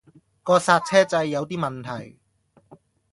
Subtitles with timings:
[0.41, 2.17] 個煞車掣有啲問題